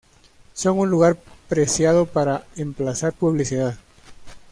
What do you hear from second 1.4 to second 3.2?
preciado para emplazar